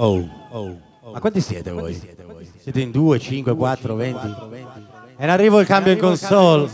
Oh, 0.00 0.28
oh, 0.50 0.76
ma 1.12 1.18
quanti 1.18 1.40
siete 1.40 1.72
voi? 1.72 2.00
Siete 2.62 2.80
in 2.80 2.90
2, 2.92 3.18
5, 3.18 3.54
4, 3.54 3.94
20? 3.94 4.34
E 5.16 5.24
in 5.24 5.30
arrivo 5.30 5.58
il 5.58 5.66
cambio 5.66 5.92
in 5.92 5.98
console. 5.98 6.70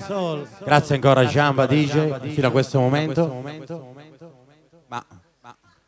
Grazie 0.63 0.97
ancora 0.97 1.20
a 1.20 1.25
Jamba 1.25 1.65
DJ 1.67 2.21
fino 2.33 2.49
a 2.49 2.50
questo 2.50 2.79
momento. 2.79 3.42
Ma 4.89 5.05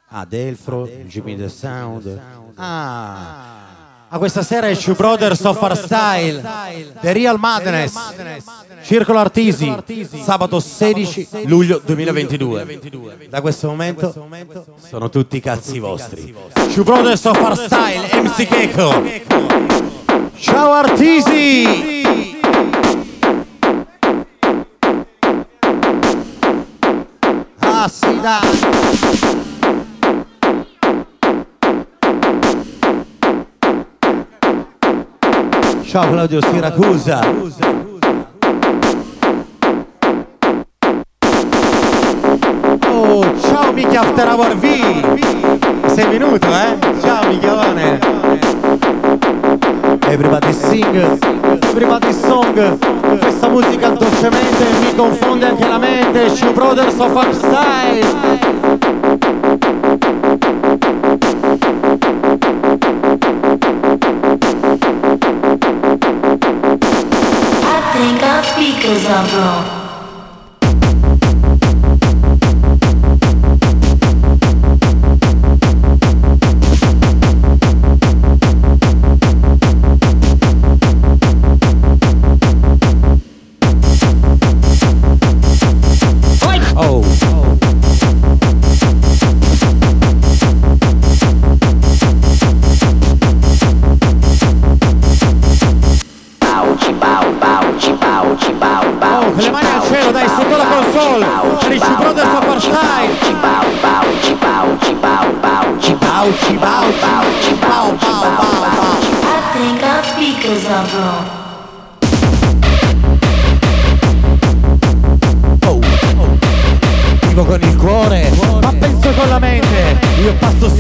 Ah, 0.09 0.25
Delfro, 0.25 0.87
Jimmy 0.87 1.37
the 1.37 1.49
Sound. 1.49 2.21
Ah. 2.55 3.65
Ah, 4.09 4.19
questa 4.19 4.43
sera 4.43 4.69
è 4.69 4.75
Shoe 4.75 4.95
Brothers 4.95 5.43
of 5.43 5.61
Our 5.61 5.77
Style, 5.77 6.41
The 7.01 7.13
Real 7.13 7.39
Madness, 7.41 7.93
Circolo 8.83 9.19
Artisi, 9.19 9.77
sabato 10.23 10.61
16 10.61 11.29
luglio 11.47 11.83
2022. 11.85 13.27
Da 13.29 13.41
questo 13.41 13.67
momento 13.67 14.29
sono 14.79 15.09
tutti 15.11 15.41
cazzi 15.41 15.81
vostri. 15.81 16.33
Brothers 16.85 17.25
of 17.27 17.39
Our 17.39 17.57
Style, 17.57 18.07
MC 18.13 18.47
Keiko. 18.47 19.03
Ciao 20.37 20.73
Artisi! 20.73 22.03
Ah, 27.61 27.89
sì, 27.89 28.21
dai! 28.21 28.59
Ciao 35.85 36.11
Claudio 36.11 36.41
Siracusa. 36.43 37.21
Oh, 42.89 43.41
ciao 43.41 43.73
Michi 43.73 43.97
After 43.97 44.29
Hour 44.29 44.57
V. 44.57 45.46
Sei 45.97 46.07
venuto, 46.09 46.47
eh? 46.47 46.77
Ciao 47.01 47.27
Michione. 47.27 47.99
Everybody 50.11 50.53
sing, 50.53 50.95
everybody 51.63 52.13
song. 52.13 53.19
Questa 53.19 53.49
musica 53.49 53.89
dolcemente 53.89 54.65
mi 54.81 54.95
confonde 54.95 55.47
anche 55.47 55.67
la 55.67 55.79
mente. 55.79 56.29
Shoe 56.37 56.53
Brothers 56.53 56.99
of 56.99 57.15
Our 57.15 57.33
Style. 57.33 58.05
I 67.63 67.81
think 67.95 68.23
our 68.23 68.45
speakers 68.45 69.07
are 69.09 69.86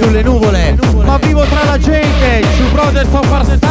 sulle 0.06 0.22
nuvole, 0.22 0.78
ma 1.05 1.19
vivo 1.19 1.43
tra 1.43 1.65
la 1.65 1.78
gente. 1.78 2.44
Shoe 2.55 2.71
Brothers 2.71 3.12
of 3.12 3.28
Our 3.28 3.66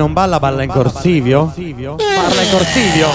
non 0.00 0.14
balla 0.14 0.38
balla 0.38 0.62
in 0.62 0.70
corsivio? 0.70 1.52
Parla 1.54 2.40
in 2.40 2.50
corsivio. 2.50 3.08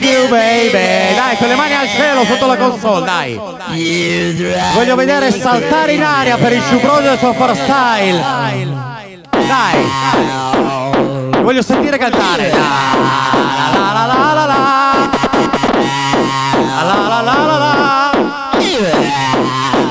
You 0.00 0.28
baby. 0.28 1.14
Dai 1.14 1.36
con 1.36 1.48
le 1.48 1.56
mani 1.56 1.74
al 1.74 1.88
cielo 1.88 2.24
sotto 2.24 2.46
la 2.46 2.56
console 2.56 3.04
Dai. 3.04 3.40
Voglio 4.74 4.94
vedere 4.94 5.32
saltare 5.32 5.94
in 5.94 6.04
aria 6.04 6.36
per 6.36 6.52
il 6.52 6.62
Shoe 6.62 6.78
Brothers 6.78 7.22
of 7.22 7.36
Our 7.36 7.56
Style. 7.56 8.24
Dai. 9.30 9.90
Voglio 11.42 11.62
sentire 11.62 11.98
cantare. 11.98 12.50
La 12.50 12.58
la 13.72 13.92
la 13.92 14.06
la 14.06 14.14
la 14.14 14.32
la 14.34 14.46
La. 14.46 14.92
La 16.74 16.82
la 16.84 17.20
la 17.22 17.34
la 17.44 17.58
la. 17.58 18.12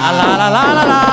La 0.04 0.12
la 0.12 0.50
la 0.50 0.50
la 0.50 0.84
la 0.84 1.13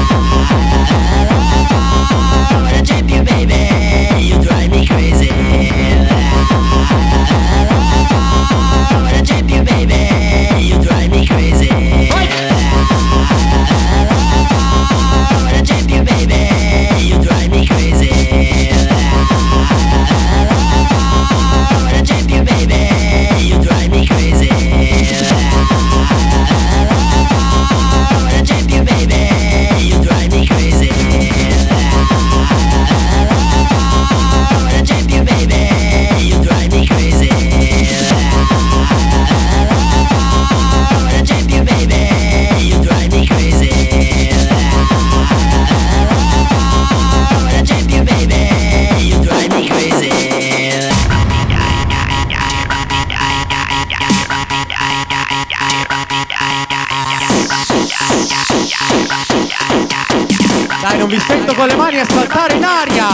con 61.61 61.69
le 61.69 61.75
mani 61.75 61.99
a 61.99 62.05
saltare 62.09 62.55
in 62.55 62.63
aria. 62.63 63.07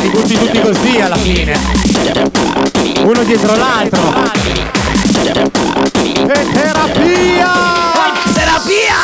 Li 0.00 0.08
butti 0.08 0.36
tutti 0.36 0.60
così 0.60 1.00
alla 1.00 1.16
fine. 1.16 1.56
Uno 3.02 3.22
dietro 3.22 3.54
l'altro. 3.54 4.02
E 5.22 6.46
terapia! 6.52 7.52
Terapia! 8.34 8.96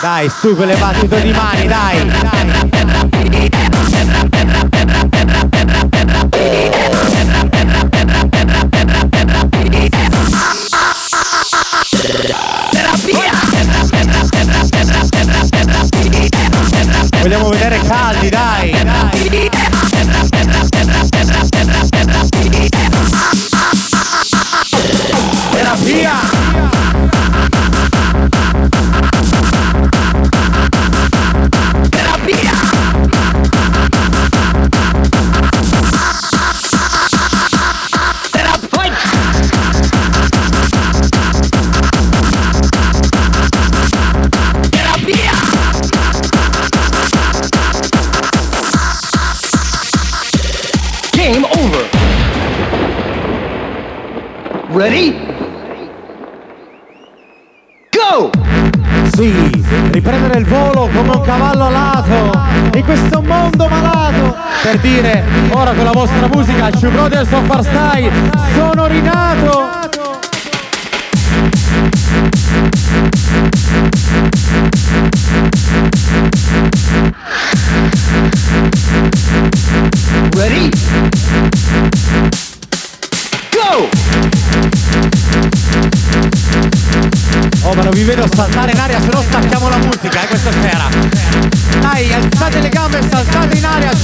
Dai 0.00 0.30
su 0.30 0.56
quelle 0.56 0.76
battito 0.76 1.16
di 1.16 1.32
mani 1.32 1.66
dai. 1.66 2.12
Ready? 6.34 6.94
Vogliamo 17.24 17.48
vedere 17.48 17.78
caldi, 17.78 18.28
dai! 18.28 18.70
dai. 18.84 19.83
Dire 64.78 65.24
ora 65.52 65.72
con 65.72 65.84
la 65.84 65.92
vostra 65.92 66.26
musica 66.26 66.70
True 66.70 66.90
Brothers 66.90 67.32
of 67.32 67.48
Our 67.48 67.62
Style 67.62 68.10
sono 68.54 68.86
rinato 68.86 69.83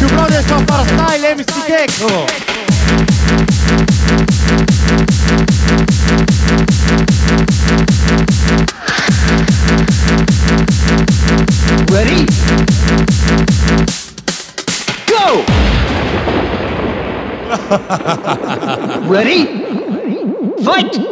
saltate 0.01 0.09
in 0.09 0.09
aria 0.09 0.09
True 0.09 0.09
Brothers 0.09 0.51
of 0.51 0.71
Our 0.71 0.87
Style 0.87 1.25
MC 1.25 1.47
Gecko 1.69 2.27
Ready? 11.93 12.27
Go! 15.07 15.45
Ready? 19.09 19.41
Fight! 20.65 21.10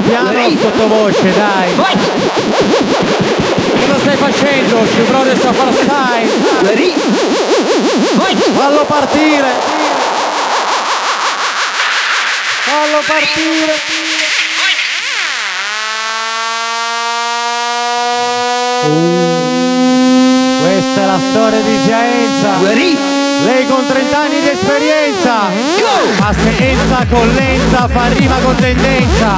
Piano 0.00 0.30
piano. 0.30 0.58
Sottovoce 0.58 1.32
dai! 1.32 1.74
Cosa 3.86 3.98
stai 3.98 4.16
facendo 4.16 4.86
Brothers 5.06 5.44
of 5.44 5.58
Our 5.58 5.74
Style! 5.74 6.30
Fallo 8.54 8.84
partire. 8.84 9.50
Fallo 12.64 13.02
partire. 13.06 13.74
Uh, 18.84 20.62
Questa 20.62 21.02
è 21.02 21.06
la 21.06 21.20
storia 21.30 21.60
di 21.60 21.82
Giaenza 21.84 22.58
Ready? 22.62 23.21
Lei 23.44 23.66
con 23.66 23.84
30 23.86 24.18
anni 24.18 24.40
di 24.40 24.48
esperienza. 24.48 25.50
Senza 26.56 27.06
con 27.10 27.28
lenza 27.34 27.88
fa 27.88 28.08
rima 28.08 28.36
con 28.36 28.54
tendenza. 28.56 29.36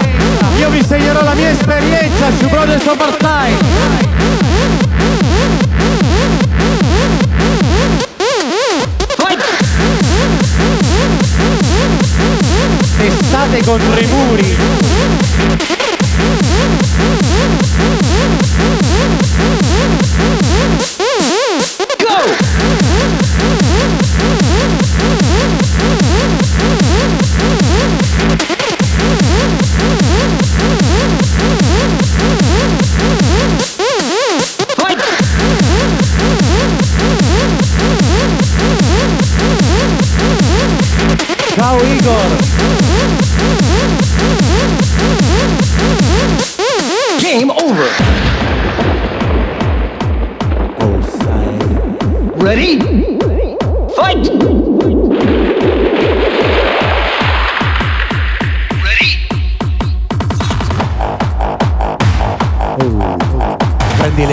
Io 0.59 0.69
vi 0.69 0.85
segnerò 0.85 1.23
la 1.23 1.35
mia 1.35 1.51
esperienza 1.51 2.29
True 2.39 2.51
Brothers 2.51 2.83
Fight! 2.83 3.63
Testate 12.97 13.65
contro 13.65 13.99
i 13.99 14.07
muri 14.07 15.84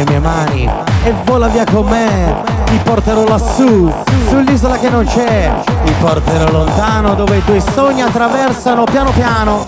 le 0.04 0.06
mie 0.10 0.20
mani 0.20 0.70
e 1.04 1.14
vola 1.26 1.48
via 1.48 1.64
con 1.66 1.86
me. 1.86 2.44
Ti 2.66 2.80
porterò 2.84 3.24
lassù, 3.28 3.92
sull'isola 4.30 4.78
che 4.78 4.90
non 4.90 5.06
c'è. 5.06 5.52
Ti 5.84 5.94
porterò 6.00 6.50
lontano 6.52 7.14
dove 7.14 7.38
i 7.38 7.46
tuoi 7.46 7.62
sogni 7.74 8.02
attraversano 8.02 8.84
piano 8.86 9.12
piano. 9.12 9.64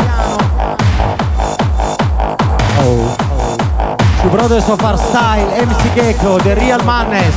Oh. 2.84 3.16
True 4.20 4.32
Brothers 4.32 4.68
of 4.70 4.82
Our 4.82 4.98
Style, 4.98 5.66
MC 5.66 5.94
Gecko, 5.94 6.38
The 6.38 6.54
Real 6.54 6.84
Madness, 6.84 7.36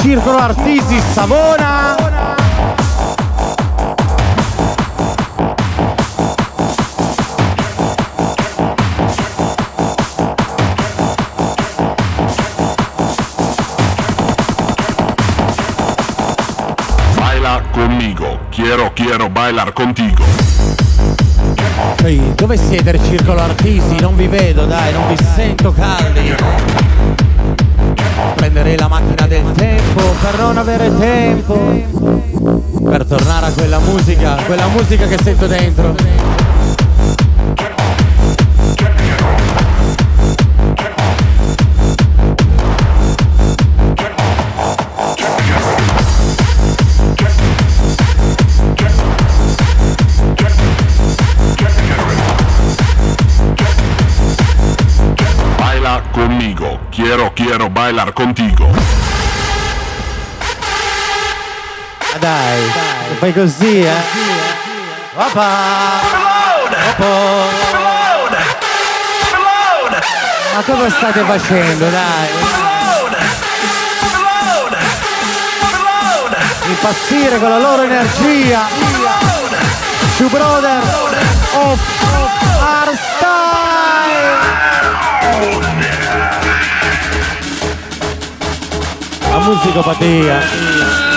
Circolo 0.00 0.38
Artisi, 0.38 1.00
Savona. 1.12 2.41
Conmigo, 17.60 18.38
quiero, 18.50 18.92
quiero 18.94 19.28
bailar 19.28 19.74
contigo. 19.74 20.24
Ehi, 22.02 22.32
dove 22.34 22.56
siete 22.56 22.90
il 22.90 23.02
Circolo 23.04 23.40
Artisi? 23.40 24.00
Non 24.00 24.16
vi 24.16 24.26
vedo, 24.26 24.64
dai, 24.64 24.90
non 24.92 25.06
vi 25.08 25.22
sento 25.34 25.70
caldi. 25.70 26.34
Prenderei 28.36 28.78
la 28.78 28.88
macchina 28.88 29.26
del 29.26 29.52
tempo 29.52 30.02
per 30.22 30.38
non 30.38 30.56
avere 30.56 30.96
tempo. 30.96 31.54
Per 32.84 33.04
tornare 33.04 33.46
a 33.46 33.52
quella 33.52 33.78
musica, 33.80 34.34
quella 34.46 34.66
musica 34.68 35.06
che 35.06 35.18
sento 35.22 35.46
dentro. 35.46 35.94
Bailar 57.92 58.12
contigo. 58.14 58.70
Ah, 62.14 62.18
dai, 62.18 62.60
lo 63.08 63.14
fai 63.18 63.32
così, 63.34 63.82
eh? 63.82 64.02
Opa! 65.14 65.50
Ma 70.54 70.62
cosa 70.64 70.90
state 70.90 71.20
facendo, 71.20 71.88
dai? 71.90 72.28
Impazzire 76.64 77.38
con 77.38 77.50
la 77.50 77.58
loro 77.58 77.82
energia! 77.82 78.68
Two 80.16 80.28
Brother 80.28 80.80
of 81.52 81.78
Our 82.58 82.96
Style! 82.96 83.52
La 89.32 89.38
musicopatia! 89.38 91.11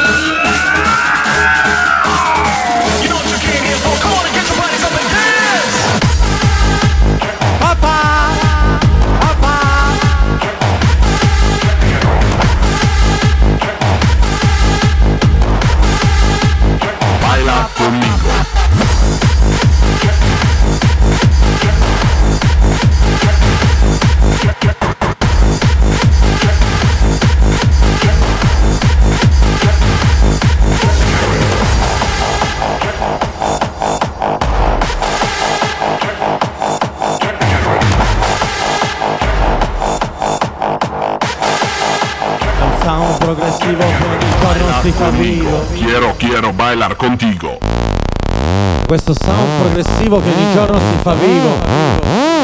Questo 48.96 49.26
sound 49.26 49.60
progressivo 49.60 50.22
che 50.22 50.30
ogni 50.30 50.54
giorno 50.54 50.80
si 50.80 50.98
fa 51.02 51.14
vivo. 51.16 51.50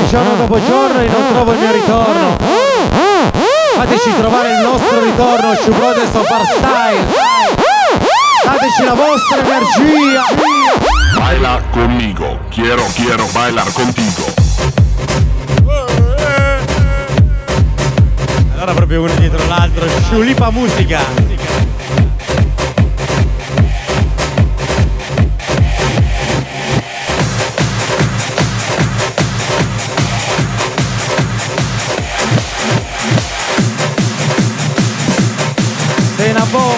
Giorno 0.10 0.36
dopo 0.36 0.60
giorno 0.62 1.00
e 1.00 1.08
non 1.08 1.27
trovo 1.31 1.53
il 1.53 1.60
mio 1.60 1.72
ritorno. 1.72 2.36
Fateci 3.75 4.13
trovare 4.17 4.55
il 4.55 4.60
nostro 4.60 5.01
ritorno, 5.01 5.55
Shoe 5.55 5.74
Brothers 5.74 6.13
of 6.13 6.29
Our 6.29 6.46
Style. 6.46 7.05
Dateci 8.43 8.84
la 8.84 8.93
vostra 8.93 9.38
energia. 9.38 10.24
Baila 11.15 11.62
conmigo. 11.72 12.39
Quiero, 12.50 12.86
quiero 12.96 13.25
bailar 13.31 13.72
contigo. 13.72 14.25
Allora 18.55 18.74
proprio 18.74 19.03
uno 19.03 19.13
dietro 19.13 19.48
l'altro, 19.48 19.88
Sciulipa 19.88 20.51
Musica. 20.51 21.30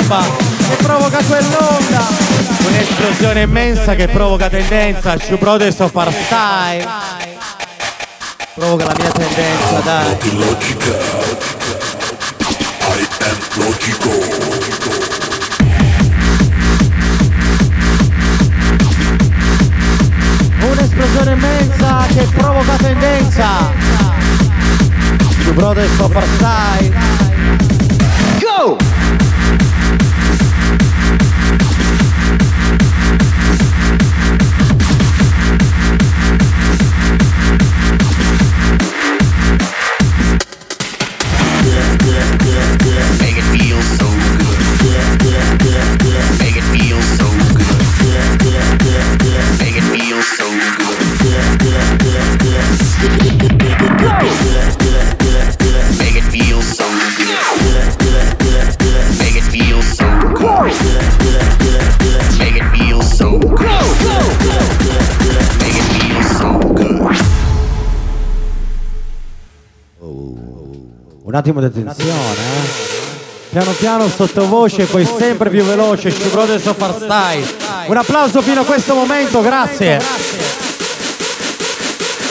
Bomba 0.07 0.23
che 0.69 0.75
provoca 0.81 1.17
quell'onda. 1.23 2.01
Un'esplosione 2.67 3.41
immensa 3.41 3.95
che 3.95 4.07
provoca 4.07 4.49
tendenza. 4.49 5.17
Shoe 5.17 5.37
Brothers 5.37 5.79
of 5.79 5.93
Our 5.93 6.11
Style. 6.11 6.87
Provoca 8.53 8.85
la 8.85 8.93
mia 8.97 9.11
tendenza, 9.11 9.79
dai. 9.83 10.17
Un'esplosione 20.71 21.31
immensa 21.31 22.05
che 22.13 22.27
provoca 22.35 22.75
tendenza. 22.77 23.71
Two 25.43 25.53
Brothers 25.53 25.99
of 25.99 26.15
Our 26.15 26.23
Style. 26.35 26.91
Go! 28.39 28.77
Un 71.33 71.39
attimo 71.39 71.59
di 71.61 71.65
attenzione, 71.65 72.11
eh. 72.13 73.49
Piano 73.49 73.71
piano 73.71 74.07
sottovoce, 74.07 74.85
poi 74.85 75.03
sempre 75.03 75.49
più 75.49 75.63
veloce, 75.63 76.11
Shoe 76.11 76.27
Brothers 76.27 76.63
of 76.67 76.79
Our 76.79 76.93
Style. 76.93 77.43
Un 77.87 77.97
applauso 77.97 78.39
fino 78.43 78.61
a 78.61 78.63
questo 78.63 78.93
momento, 78.93 79.41
grazie. 79.41 79.99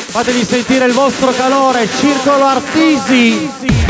Fatevi 0.07 0.45
sentire 0.45 0.85
il 0.85 0.93
vostro 0.93 1.33
calore, 1.33 1.89
Circolo 1.89 2.45
Artisi. 2.45 3.82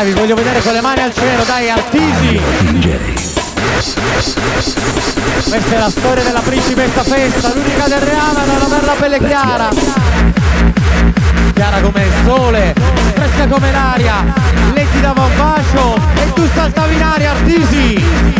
Dai, 0.00 0.14
vi 0.14 0.18
voglio 0.18 0.34
vedere 0.34 0.62
con 0.62 0.72
le 0.72 0.80
mani 0.80 1.02
al 1.02 1.12
cielo, 1.12 1.44
dai, 1.44 1.68
Artisi. 1.68 2.40
Questa 5.46 5.74
è 5.74 5.78
la 5.78 5.90
storia 5.90 6.22
della 6.24 6.40
principessa 6.40 7.02
Festa, 7.02 7.52
l'unica 7.52 7.86
del 7.86 8.00
Reama 8.00 8.40
a 8.40 8.44
non 8.46 8.62
aver 8.62 8.84
la 8.84 8.94
pelle 8.98 9.18
chiara. 9.18 9.68
Chiara 11.52 11.80
come 11.82 12.02
il 12.02 12.12
sole, 12.24 12.74
fresca 13.12 13.46
come 13.46 13.70
l'aria, 13.70 14.24
lei 14.72 14.86
ti 14.90 15.00
dava 15.02 15.22
un 15.22 15.36
bacio 15.36 16.00
e 16.14 16.32
tu 16.32 16.48
saltavi 16.54 16.94
in 16.94 17.02
aria, 17.02 17.30
Artisi. 17.32 18.39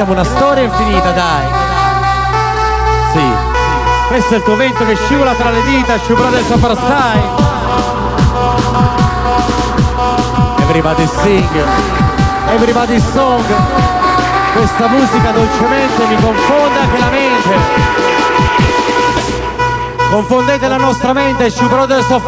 Siamo 0.00 0.14
una 0.18 0.24
storia 0.24 0.62
infinita, 0.62 1.10
dai. 1.10 1.46
Sì. 3.12 3.20
Questo 4.08 4.32
è 4.32 4.36
il 4.38 4.42
tuo 4.44 4.56
vento 4.56 4.86
che 4.86 4.96
scivola 4.96 5.34
tra 5.34 5.50
le 5.50 5.62
dita, 5.64 5.98
of 6.48 6.62
Our 6.62 6.74
Style. 6.74 7.28
Everybody 10.62 11.06
sing, 11.06 11.64
everybody 12.48 12.98
song. 13.12 13.44
Questa 14.54 14.88
musica 14.88 15.32
dolcemente 15.32 16.06
mi 16.06 16.16
confonde 16.16 16.78
anche 16.78 16.98
la 16.98 17.10
mente. 17.10 17.56
Confondete 20.10 20.66
la 20.66 20.78
nostra 20.78 21.12
mente, 21.12 21.50
Shoe 21.50 21.68
Brothers 21.68 22.08
of 22.08 22.24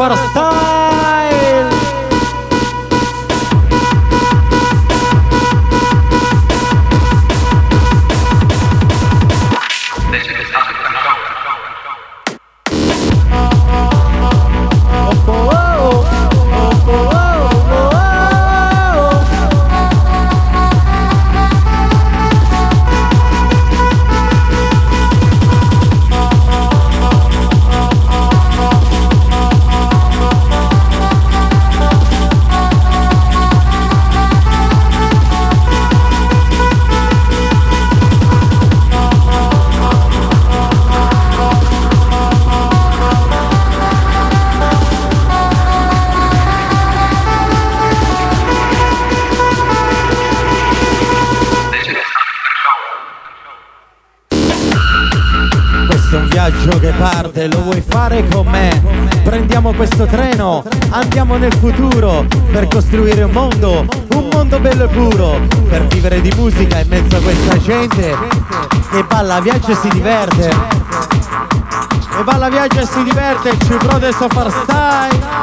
viaggio 56.63 56.79
che 56.79 56.93
parte, 56.97 57.47
lo 57.47 57.61
vuoi 57.61 57.83
fare 57.85 58.25
con 58.29 58.47
me? 58.47 58.81
Prendiamo 59.23 59.73
questo 59.73 60.05
treno, 60.05 60.63
andiamo 60.91 61.35
nel 61.37 61.53
futuro 61.53 62.25
per 62.51 62.67
costruire 62.67 63.23
un 63.23 63.31
mondo, 63.31 63.85
un 64.13 64.29
mondo 64.31 64.59
bello 64.59 64.85
e 64.85 64.87
puro, 64.87 65.39
per 65.67 65.85
vivere 65.87 66.21
di 66.21 66.31
musica 66.37 66.79
in 66.79 66.87
mezzo 66.87 67.17
a 67.17 67.19
questa 67.19 67.57
gente 67.59 68.15
che 68.91 69.03
balla, 69.03 69.41
viaggia 69.41 69.71
e 69.71 69.75
si 69.75 69.89
diverte. 69.89 70.49
E 72.19 72.23
balla, 72.23 72.47
viaggia 72.49 72.81
e 72.81 72.85
si 72.85 73.03
diverte, 73.03 73.51
ci 73.65 73.75
Brothers 73.77 74.19
of 74.19 74.35
Our 74.35 74.51
Style. 74.51 75.42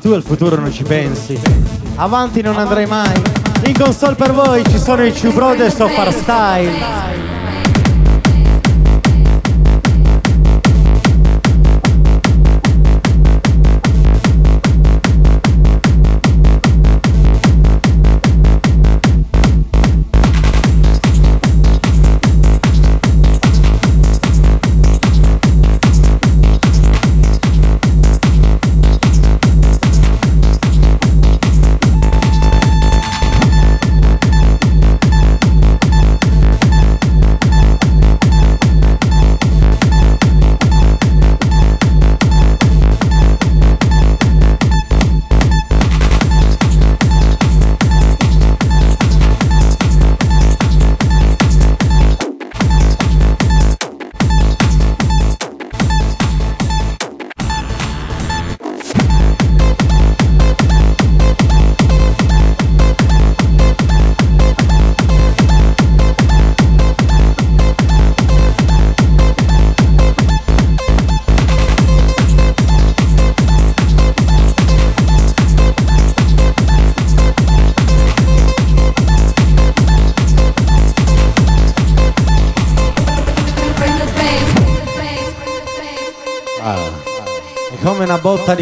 Tu 0.00 0.12
al 0.12 0.22
futuro 0.22 0.56
non 0.56 0.72
ci 0.72 0.82
pensi. 0.82 1.38
Avanti 1.96 2.40
non 2.40 2.56
andrai 2.56 2.86
mai. 2.86 3.22
In 3.66 3.74
console 3.74 4.14
per 4.14 4.32
voi 4.32 4.64
ci 4.64 4.78
sono 4.78 5.04
i 5.04 5.12
Two 5.12 5.32
Brothers 5.32 5.78
of 5.78 5.96
Our 5.96 6.12
Style. 6.12 7.09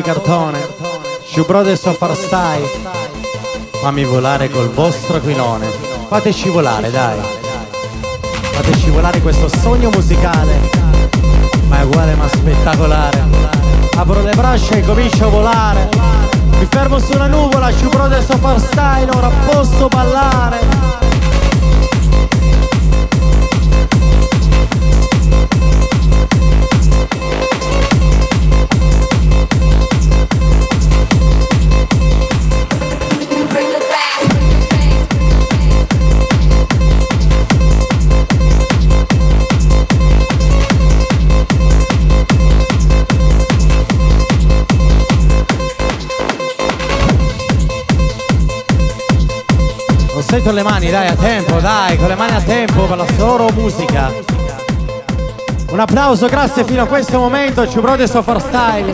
Cartone. 0.09 0.59
Shoe 1.23 1.45
Brothers 1.45 1.85
of 1.85 2.01
Our 2.01 2.17
Style. 2.17 2.67
Fammi 3.73 4.05
volare 4.05 4.49
col 4.49 4.71
vostro 4.71 5.17
aquilone. 5.17 5.67
Fateci 6.09 6.49
volare, 6.49 6.91
dai. 6.91 7.19
Fateci 8.41 8.89
volare 8.89 9.21
questo 9.21 9.49
sogno 9.49 9.91
musicale. 9.91 10.71
Ma 11.69 11.81
è 11.81 11.83
uguale 11.83 12.15
ma 12.15 12.27
spettacolare. 12.27 13.23
Apro 13.97 14.23
le 14.23 14.33
braccia 14.35 14.77
e 14.77 14.83
comincio 14.83 15.27
a 15.27 15.29
volare. 15.29 15.89
Mi 16.59 16.67
fermo 16.71 16.99
su 16.99 17.13
una 17.13 17.27
nuvola, 17.27 17.71
Shoe 17.71 17.91
Brothers 17.91 18.31
of 18.31 18.43
Our 18.43 18.61
Style, 18.61 19.11
ora 19.15 19.31
posso 19.51 19.89
ballare. 19.89 21.08
Sento 50.29 50.53
le 50.53 50.63
mani, 50.63 50.91
dai, 50.91 51.09
a 51.09 51.15
tempo, 51.15 51.59
dai, 51.59 51.97
con 51.97 52.07
le 52.07 52.15
mani 52.15 52.35
a 52.37 52.43
tempo 52.43 52.85
per 52.85 52.99
la 52.99 53.07
loro 53.17 53.49
musica. 53.55 54.13
Un 55.71 55.81
applauso, 55.81 56.27
grazie 56.27 56.65
fino 56.65 56.83
a 56.83 56.87
questo 56.87 57.19
momento, 57.19 57.67
Two 57.67 57.81
Brothers 57.81 58.13
of 58.13 58.27
Our 58.27 58.39
Style. 58.43 58.93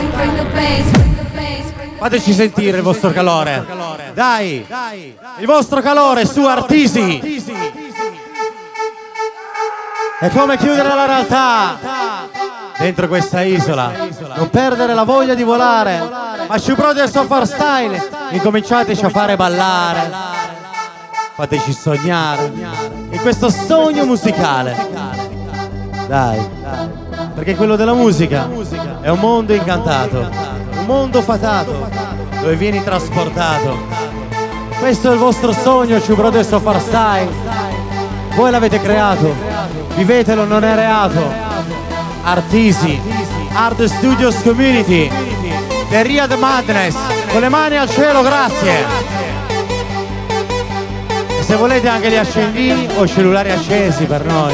Fateci 1.97 2.31
sentire 2.31 2.77
il 2.77 2.83
vostro 2.83 3.11
calore. 3.11 3.65
Dai, 4.13 4.65
il 5.39 5.45
vostro 5.45 5.81
calore 5.81 6.25
su 6.25 6.41
Artisi. 6.45 7.43
È 10.17 10.29
come 10.29 10.57
chiudere 10.57 10.87
la 10.87 11.05
realtà 11.05 11.77
dentro 12.77 13.09
questa 13.09 13.41
isola. 13.41 13.91
Non 14.35 14.49
perdere 14.49 14.93
la 14.93 15.03
voglia 15.03 15.33
di 15.33 15.43
volare. 15.43 15.99
Ma 16.47 16.57
Two 16.59 16.75
Brothers 16.75 17.13
of 17.15 17.29
Our 17.29 17.45
Style, 17.45 18.09
incominciateci 18.29 19.03
a 19.03 19.09
fare 19.09 19.35
ballare. 19.35 20.54
Fateci 21.35 21.73
sognare 21.73 22.49
in 23.09 23.19
questo 23.19 23.49
sogno 23.49 24.05
musicale. 24.05 24.73
Dai, 26.07 26.39
perché 27.33 27.57
quello 27.57 27.75
della 27.75 27.93
musica 27.93 28.47
è 29.01 29.09
un 29.09 29.19
mondo 29.19 29.53
incantato, 29.53 30.29
un 30.79 30.85
mondo 30.85 31.21
fatato, 31.21 31.89
dove 32.39 32.55
vieni 32.55 32.81
trasportato. 32.81 33.77
Questo 34.79 35.09
è 35.09 35.13
il 35.13 35.19
vostro 35.19 35.51
sogno, 35.51 35.99
Two 35.99 36.15
Brothers 36.15 36.51
Our 36.51 36.79
Style. 36.79 37.29
Voi 38.35 38.49
l'avete 38.49 38.79
creato, 38.79 39.33
vivetelo, 39.93 40.45
non 40.45 40.63
è 40.63 40.73
reato. 40.73 41.21
Artisi, 42.23 42.97
Art 43.51 43.83
Studios 43.83 44.41
Community, 44.41 45.11
The 45.89 46.01
Riyadh 46.01 46.33
Madness, 46.35 46.95
con 47.29 47.41
le 47.41 47.49
mani 47.49 47.75
al 47.77 47.89
cielo, 47.89 48.21
grazie. 48.21 48.94
Se 51.45 51.55
volete 51.57 51.87
anche 51.87 52.09
gli 52.09 52.15
accendini 52.15 52.87
o 52.97 53.05
cellulari 53.05 53.51
accesi 53.51 54.05
per 54.05 54.25
noi. 54.25 54.53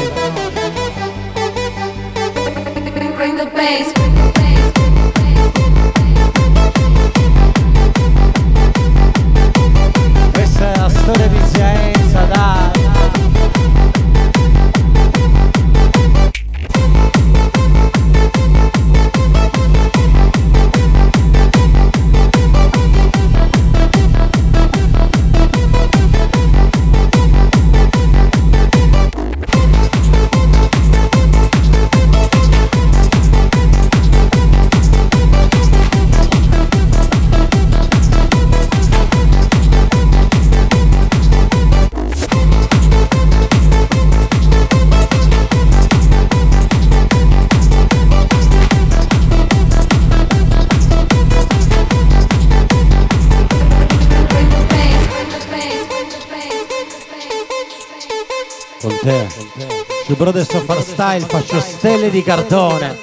Su 60.22 60.28
Brothers 60.28 60.54
of 60.54 60.68
Art 60.68 60.82
Style 60.82 61.26
faccio 61.26 61.58
stelle 61.58 62.08
di 62.08 62.22
cartone. 62.22 62.96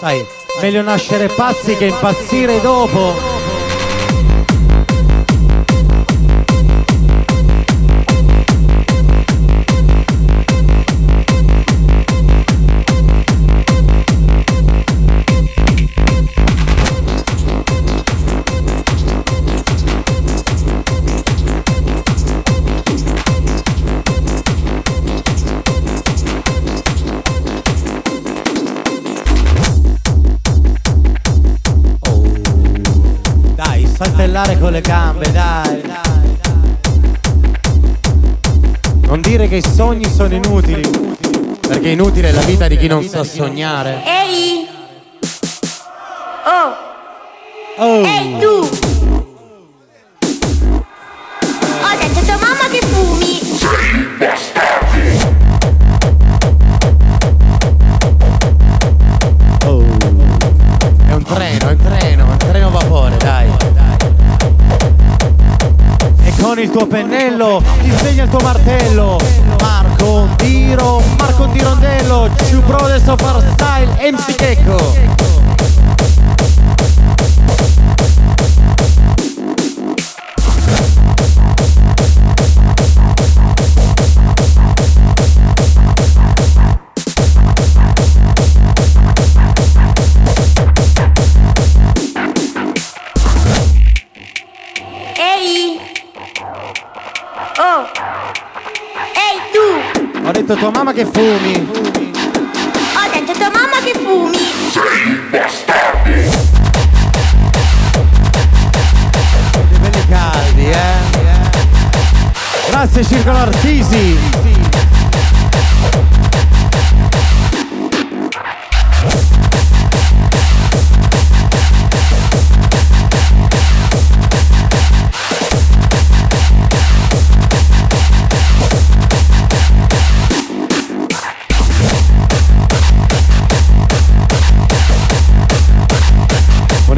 Sai, 0.00 0.26
meglio 0.60 0.82
nascere 0.82 1.28
pazzi 1.28 1.76
che 1.76 1.84
impazzire 1.84 2.60
dopo. 2.60 3.31
Le 34.72 34.80
gambe, 34.80 35.30
dai, 35.30 35.82
dai, 35.82 36.38
dai. 36.40 36.76
Non 39.02 39.20
dire 39.20 39.46
che 39.46 39.56
i 39.56 39.62
sogni 39.62 40.10
sono 40.10 40.34
inutili, 40.34 40.80
perché 41.60 41.90
inutile 41.90 42.30
è 42.30 42.32
la 42.32 42.40
vita 42.40 42.68
di 42.68 42.78
chi 42.78 42.86
non 42.86 43.06
sa 43.06 43.22
sognare. 43.22 44.02
Ehi! 44.02 44.66
Oh! 46.46 47.84
Oh, 47.84 48.06
Ehi 48.06 48.38
tu! 48.38 48.81
Pennello 66.92 67.62
disegna 67.80 68.24
il 68.24 68.28
tuo 68.28 68.40
martello. 68.40 69.18
Marco 69.62 70.28
Tiro, 70.36 71.02
Marco 71.16 71.48
Tirondello, 71.48 72.28
Two 72.50 72.60
Brothers 72.60 73.06
of 73.08 73.22
Art 73.22 73.50
Style, 73.54 74.10
MC 74.10 74.34
Checco. 74.34 75.21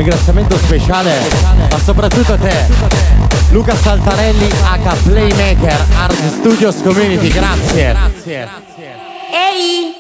Ringraziamento 0.05 0.59
speciale, 0.59 1.19
ma 1.71 1.79
soprattutto 1.79 2.35
a 2.35 2.37
te, 2.37 2.67
Luca 3.53 3.75
Saltarelli 3.75 4.51
H 4.51 4.97
Playmaker 5.03 5.87
Art 5.97 6.29
Studios 6.29 6.83
Community, 6.83 7.29
grazie. 7.29 7.97
Ehi! 9.33 9.95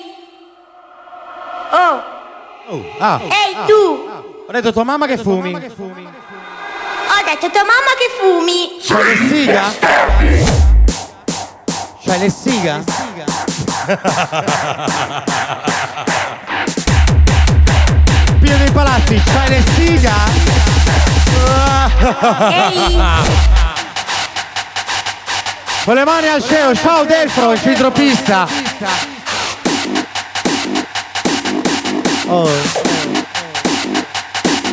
Oh! 1.72 2.02
Ah, 2.98 3.18
Ehi 3.22 3.56
tu! 3.66 4.08
ho 4.46 4.52
detto 4.52 4.74
tua 4.74 4.84
mamma 4.84 5.06
che 5.06 5.16
fumi. 5.16 5.54
Ho 5.54 5.58
detto 5.58 5.72
tua 7.50 7.64
mamma 7.64 7.94
che 7.96 8.10
fumi! 8.20 8.76
C'hai 8.82 9.04
le 9.04 9.16
siga? 9.26 9.72
C'hai 12.04 12.18
le 12.18 12.28
siga? 12.28 12.84
Pio 18.44 18.58
dei 18.58 18.70
palazzi, 18.72 19.22
c'hai 19.24 19.48
le 19.48 19.62
siga? 19.74 20.12
Ehi! 22.50 23.00
Con 25.82 25.94
le 25.94 26.04
mani 26.04 26.28
al 26.28 26.44
cielo, 26.44 26.74
ciao 26.74 27.06
Delfro, 27.06 27.52
il 27.52 27.60
centropista. 27.62 28.46
Oh. 32.26 32.50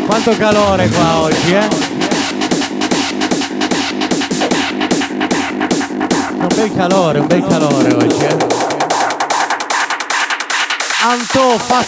Quanto 0.06 0.36
calore 0.36 0.90
qua 0.90 1.20
oggi, 1.20 1.54
eh? 1.54 1.68
Un 6.40 6.48
bel 6.56 6.76
calore, 6.76 7.20
un 7.20 7.28
bel 7.28 7.48
calore 7.48 7.94
oggi, 7.94 8.26
eh? 8.26 8.38
Anto 11.04 11.58
fa 11.58 11.82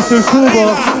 Sound, 0.00 0.22
attenzione 0.22 0.99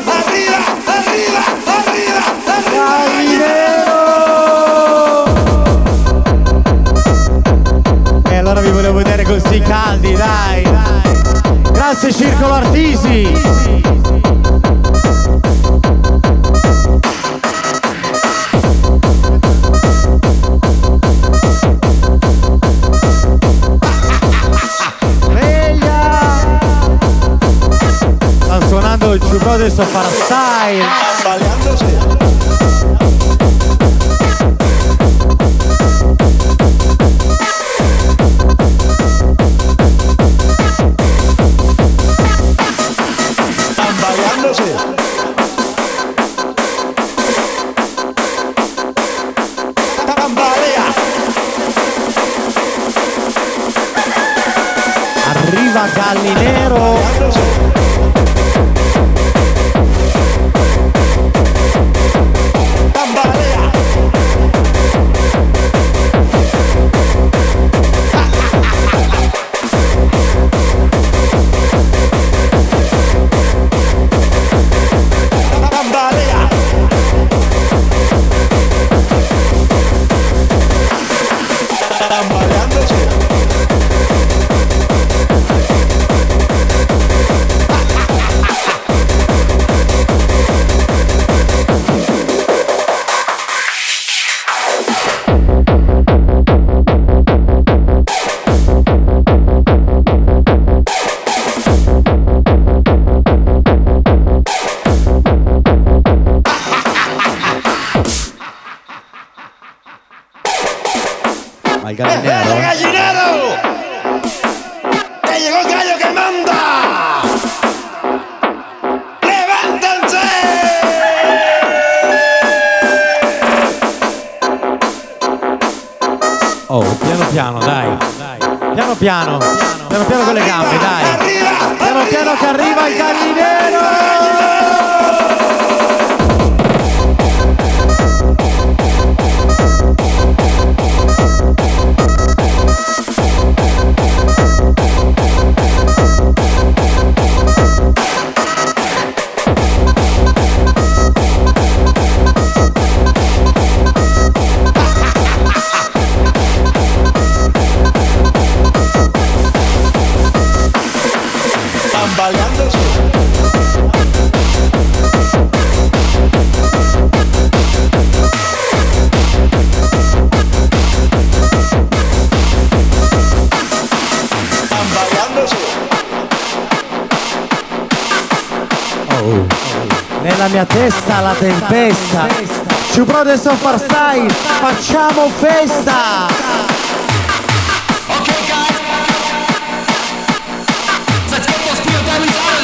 Brothers 183.22 183.46
of 183.46 183.62
Our 183.66 183.78
Style. 183.78 184.30
Facciamo 184.30 185.28
festa. 185.28 186.26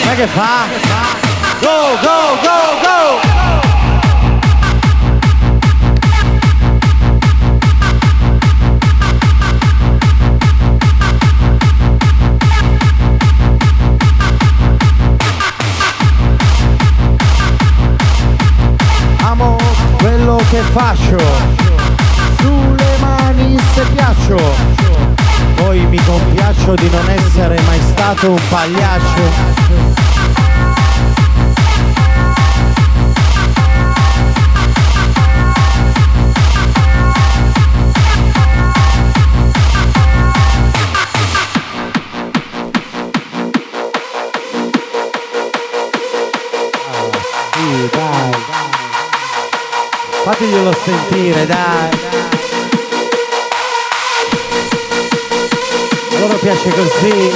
Ma 0.04 0.14
che 0.14 0.26
fa? 0.28 0.64
Go, 1.60 1.98
go, 2.00 2.38
go, 2.40 2.80
go! 2.80 3.35
Faccio, 20.78 21.16
sulle 22.38 22.96
mani 23.00 23.56
se 23.72 23.82
piaccio, 23.94 24.36
poi 25.54 25.86
mi 25.86 25.98
compiaccio 26.04 26.74
di 26.74 26.90
non 26.90 27.08
essere 27.08 27.58
mai 27.62 27.80
stato 27.80 28.32
un 28.32 28.40
pagliaccio. 28.50 29.65
Fatiglielo 50.26 50.72
sentire, 50.82 51.46
dai. 51.46 51.88
A 56.14 56.18
loro 56.18 56.34
piace 56.38 56.68
così. 56.68 57.32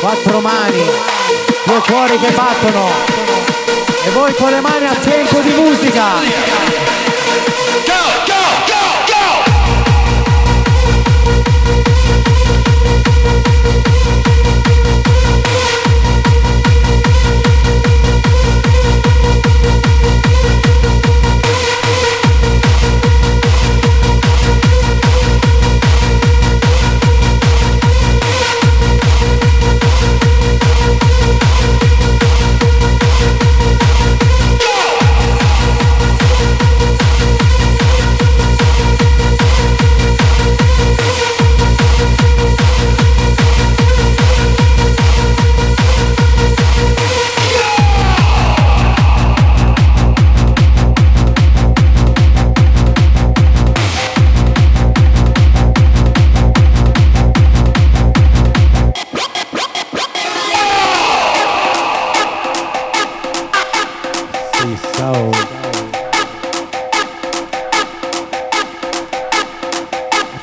Quattro 0.00 0.40
mani, 0.40 0.82
due 1.64 1.80
cuori 1.86 2.18
che 2.18 2.30
battono. 2.30 2.88
E 4.02 4.10
voi 4.12 4.34
con 4.34 4.48
le 4.50 4.60
mani 4.60 4.86
a 4.86 4.94
tempo 4.94 5.40
di 5.40 5.52
musica. 5.52 7.13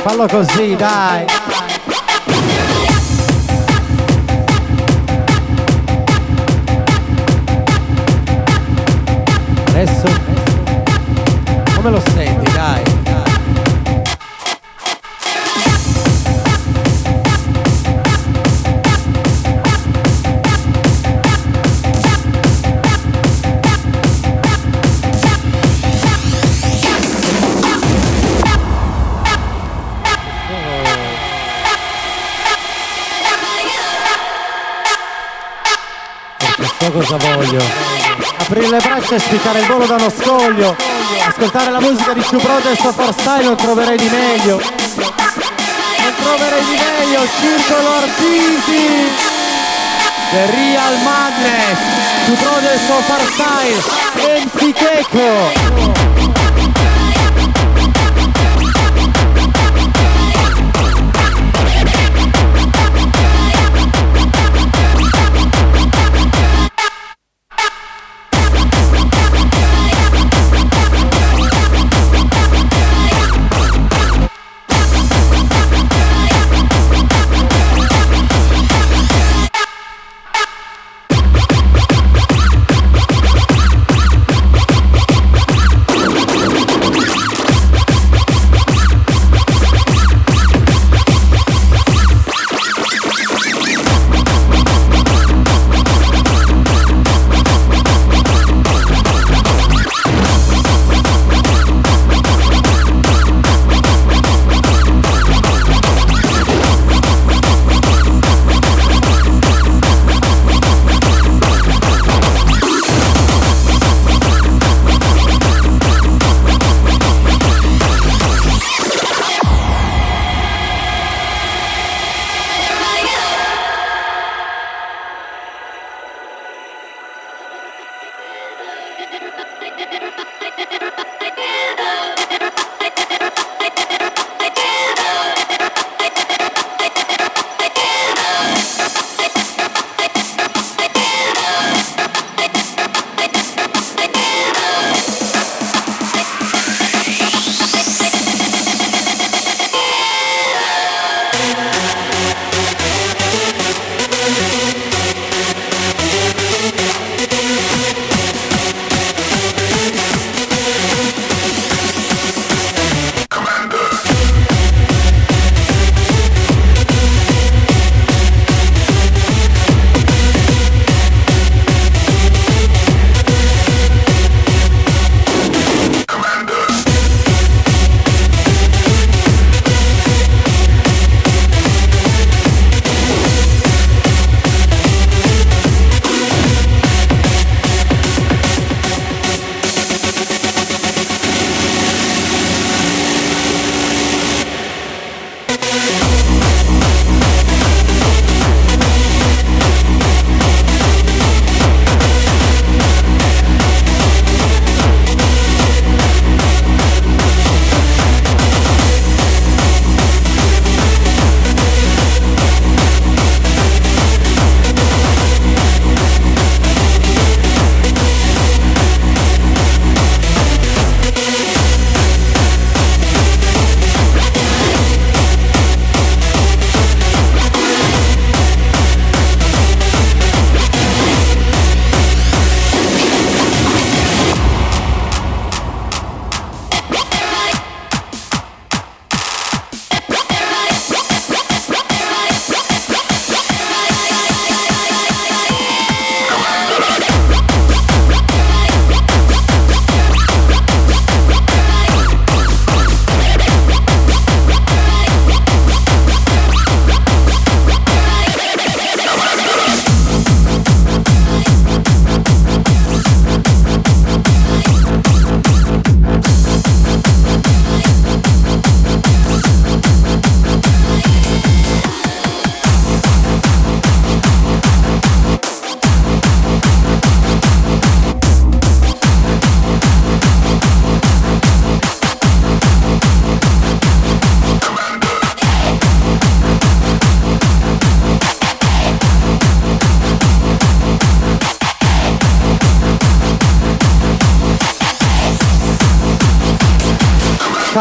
Fallo 0.04 0.26
così, 0.26 0.76
dai. 0.76 1.26
Adesso 9.68 10.08
come 11.76 11.90
lo 11.92 12.00
senti, 12.00 12.11
Cosa 36.92 37.16
voglio. 37.16 37.64
Aprire 38.38 38.68
le 38.70 38.78
braccia 38.78 39.16
e 39.16 39.20
spiccare 39.20 39.60
il 39.60 39.66
volo 39.66 39.86
da 39.86 39.96
uno 39.96 40.10
scoglio. 40.10 40.76
Ascoltare 41.26 41.72
la 41.72 41.80
musica 41.80 42.12
di 42.14 42.22
Ciuprote 42.22 42.72
e 42.72 42.76
Sofar 42.76 43.14
Style 43.14 43.44
non 43.46 43.56
troverei 43.56 43.98
di 43.98 44.10
meglio. 44.10 44.58
Non 44.58 46.14
troverei 46.22 46.64
di 46.66 46.76
meglio. 46.76 47.26
Circolo 47.40 47.90
Artisi. 47.96 49.10
The 50.32 50.46
Real 50.52 50.98
Madness. 51.04 51.80
Ciuprote 52.26 52.74
e 52.74 52.80
Sofar 52.86 53.22
Style. 53.32 53.82
MC 54.44 54.74
Checo. 54.74 55.91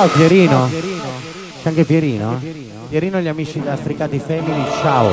Ciao 0.00 0.08
Pierino. 0.08 0.70
C'è 0.70 1.68
anche 1.68 1.84
Pierino? 1.84 2.40
Pierino 2.88 3.18
e 3.18 3.22
gli 3.22 3.28
amici 3.28 3.60
da 3.60 3.72
Africati 3.72 4.18
Family, 4.18 4.64
ciao. 4.80 5.12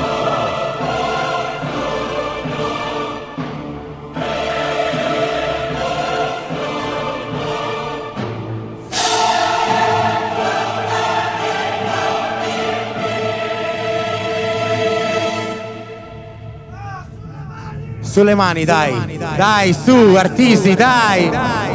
Sulle 18.00 18.36
mani, 18.36 18.64
dai. 18.64 19.18
Dai, 19.36 19.74
su, 19.74 20.16
artisi, 20.16 20.76
dai. 20.76 21.67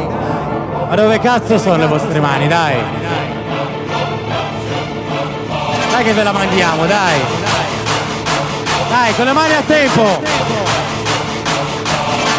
Ma 0.93 1.01
dove 1.01 1.19
cazzo 1.19 1.57
sono 1.57 1.77
le 1.77 1.87
vostre 1.87 2.19
mani, 2.19 2.47
dai? 2.47 2.75
Dai 5.89 6.03
che 6.03 6.13
ve 6.13 6.21
la 6.21 6.31
mandiamo, 6.31 6.85
dai. 6.85 7.19
Dai, 8.89 9.15
con 9.15 9.25
le 9.25 9.31
mani 9.31 9.53
a 9.55 9.63
tempo. 9.65 10.21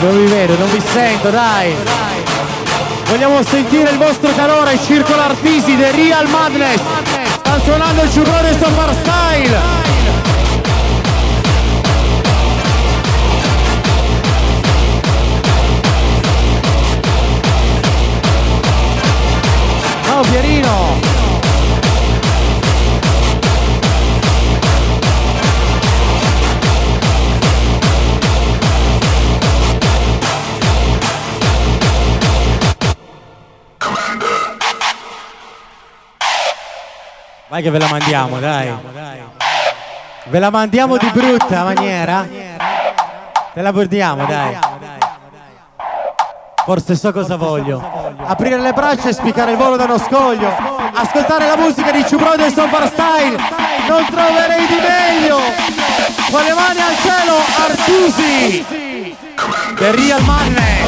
Non 0.02 0.16
vi 0.16 0.30
vedo, 0.30 0.56
non 0.56 0.70
vi 0.70 0.80
sento, 0.80 1.30
dai. 1.30 1.74
Vogliamo 3.06 3.42
sentire 3.42 3.90
il 3.90 3.98
vostro 3.98 4.32
calore, 4.36 4.78
Circolo 4.86 5.20
Artisi 5.20 5.76
The 5.76 5.90
Real 5.90 6.28
Madness. 6.28 6.80
Sta 7.38 7.58
suonando 7.58 8.02
il 8.04 8.12
Ciubrone 8.12 8.52
Super 8.52 8.94
Style. 9.02 9.93
Ciao 20.14 20.22
Pierino! 20.22 20.70
Vai 37.48 37.62
che 37.62 37.70
ve 37.70 37.78
la 37.80 37.88
mandiamo, 37.88 38.38
dai. 38.38 38.72
Ve 40.26 40.38
la 40.38 40.50
mandiamo 40.50 40.96
di 40.96 41.10
brutta 41.12 41.64
maniera? 41.64 42.24
Te 43.52 43.60
la 43.60 43.72
portiamo, 43.72 44.24
dai. 44.26 44.73
Forse 46.64 46.96
so 46.96 47.12
cosa 47.12 47.36
voglio. 47.36 47.82
Aprire 48.24 48.58
le 48.58 48.72
braccia 48.72 49.10
e 49.10 49.12
spiccare 49.12 49.52
il 49.52 49.58
volo 49.58 49.76
da 49.76 49.84
uno 49.84 49.98
scoglio. 49.98 50.50
Ascoltare 50.94 51.46
la 51.46 51.56
musica 51.56 51.90
di 51.90 52.06
Ciubrode 52.06 52.46
e 52.46 52.50
Sopar 52.50 52.86
Style. 52.86 53.36
Non 53.86 54.06
troverei 54.06 54.66
di 54.66 54.76
meglio. 54.80 55.38
Con 56.30 56.42
le 56.42 56.54
mani 56.54 56.80
al 56.80 56.96
cielo, 57.02 57.36
Artusi. 57.66 58.64
The 59.76 59.90
Real 59.94 60.22
Madness. 60.22 60.83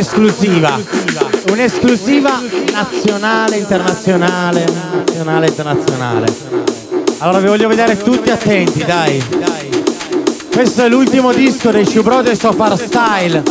Un'esclusiva. 0.00 0.80
Un'esclusiva 1.50 2.40
nazionale, 2.72 3.56
internazionale, 3.56 4.66
nazionale, 5.04 5.46
internazionale. 5.46 6.26
Allora 7.18 7.38
vi 7.40 7.46
voglio 7.48 7.68
vedere 7.68 7.98
tutti 8.02 8.30
attenti, 8.30 8.82
dai. 8.82 9.22
Questo 10.50 10.84
è 10.84 10.88
l'ultimo 10.88 11.32
disco 11.32 11.70
dei 11.70 11.84
Shoe 11.84 12.02
Brothers 12.02 12.42
of 12.44 12.58
Our 12.58 12.78
Style. 12.78 13.42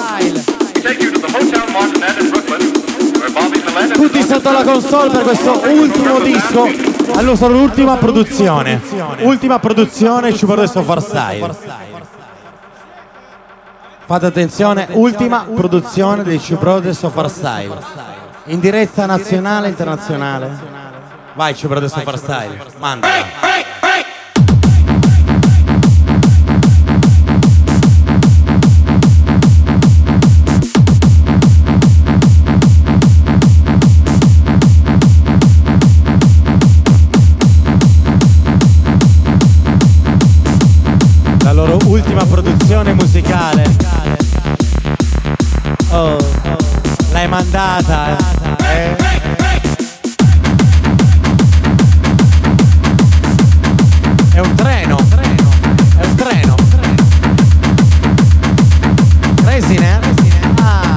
Tutti 3.93 4.23
sotto 4.23 4.51
la 4.51 4.63
console 4.63 5.09
per 5.11 5.21
questo 5.21 5.61
ultimo 5.67 6.19
disco. 6.19 6.67
Allora, 7.13 7.47
l'ultima 7.47 7.95
produzione. 7.97 8.81
Ultima 9.19 9.59
produzione 9.59 10.35
Shoe 10.35 10.47
Brothers 10.47 10.73
of 10.75 10.87
Our 10.87 11.01
Style. 11.03 11.68
Fate 14.09 14.25
attenzione, 14.25 14.87
ultima 14.93 15.45
produzione 15.53 16.23
dei 16.23 16.39
Shoe 16.39 16.57
Brothers 16.57 17.03
of 17.03 17.15
Our 17.15 17.29
Style. 17.29 17.77
In 18.45 18.59
diretta 18.59 19.05
nazionale 19.05 19.67
e 19.67 19.69
internazionale. 19.69 20.49
Vai 21.35 21.53
Shoe 21.53 21.69
Brothers 21.69 21.93
of 21.93 22.07
Our 22.07 22.17
Style, 22.17 22.65
mandala. 22.79 23.13
La 41.43 41.53
loro 41.53 41.77
ultima 41.85 42.25
produzione 42.25 42.93
musicale. 42.93 43.88
Oh, 45.91 46.17
l'hai 47.11 47.27
mandata. 47.27 48.15
eh? 48.59 48.95
È 54.33 54.39
un 54.39 54.55
treno. 54.55 54.97
È 55.97 56.05
un 56.05 56.15
treno. 56.15 56.55
Resine? 59.43 59.99
Ah. 60.61 60.95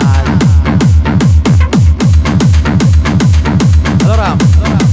Allora, 4.03 4.37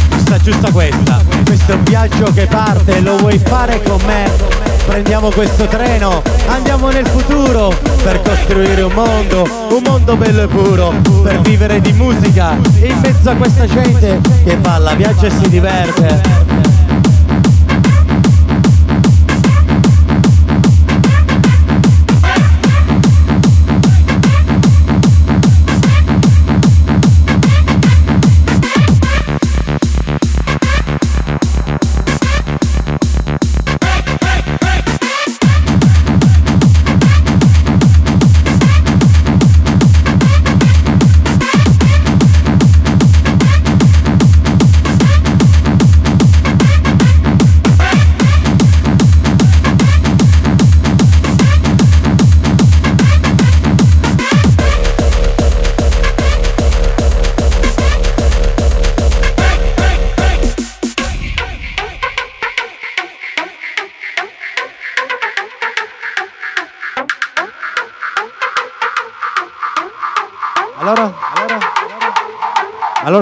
giusta 0.10 0.38
giusta 0.39 0.72
questa. 0.72 1.22
Questo 1.45 1.72
è 1.72 1.76
un 1.76 1.84
viaggio 1.84 2.32
che 2.34 2.45
parte, 2.45 3.02
lo 3.02 3.18
vuoi 3.18 3.38
fare 3.38 3.82
con 3.84 4.00
me? 4.06 4.59
Prendiamo 5.00 5.30
questo 5.30 5.66
treno, 5.66 6.22
andiamo 6.47 6.89
nel 6.89 7.08
futuro 7.08 7.74
per 8.04 8.22
costruire 8.22 8.82
un 8.82 8.91
mondo, 8.91 9.47
un 9.70 9.82
mondo 9.82 10.18
bello 10.18 10.43
e 10.43 10.47
puro, 10.47 10.93
per 11.24 11.39
vivere 11.39 11.80
di 11.80 11.93
musica 11.93 12.58
in 12.82 13.00
mezzo 13.02 13.30
a 13.30 13.36
questa 13.36 13.66
gente 13.66 14.20
che 14.43 14.58
balla, 14.58 14.95
viaggia 14.95 15.28
e 15.28 15.30
si 15.30 15.47
diverte. 15.47 16.79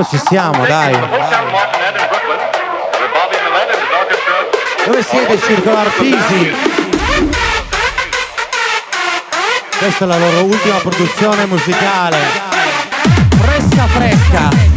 Ci 0.09 0.21
siamo, 0.27 0.65
dai. 0.65 0.97
Dove 4.85 5.03
siete 5.03 5.39
Circolo 5.41 5.77
Artisi? 5.77 6.55
Questa 9.77 10.05
è 10.05 10.07
la 10.07 10.17
loro 10.17 10.43
ultima 10.45 10.77
produzione 10.77 11.45
musicale. 11.45 12.17
Fresca 13.37 13.87
fresca. 13.87 14.76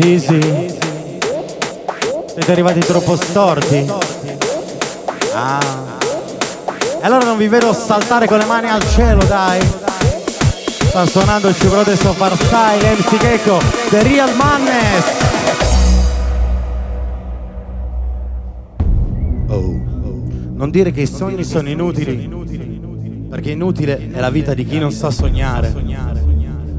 Artesi? 0.00 0.40
Siete 2.26 2.52
arrivati 2.52 2.80
troppo 2.80 3.16
storti? 3.16 3.86
Ah. 5.34 5.98
E 7.02 7.06
allora 7.06 7.24
non 7.24 7.36
vi 7.36 7.48
vedo 7.48 7.72
saltare 7.72 8.26
con 8.26 8.38
le 8.38 8.46
mani 8.46 8.68
al 8.68 8.82
cielo, 8.88 9.22
dai. 9.24 9.60
Sta 9.60 11.06
suonando 11.06 11.48
il 11.48 11.54
Cibrote 11.54 11.96
Sofar 11.96 12.34
Style, 12.34 12.94
MC 12.94 13.18
Gecko, 13.18 13.58
The 13.90 14.02
Real 14.02 14.34
Mannes. 14.36 15.04
Oh, 19.48 19.80
Non 20.54 20.70
dire 20.70 20.90
che 20.92 21.02
i 21.02 21.06
sogni 21.06 21.44
sono 21.44 21.68
inutili, 21.68 22.28
perché 23.28 23.50
inutile 23.50 24.10
è 24.10 24.20
la 24.20 24.30
vita 24.30 24.54
di 24.54 24.64
chi 24.64 24.78
non 24.78 24.92
sa 24.92 25.10
sognare. 25.10 26.19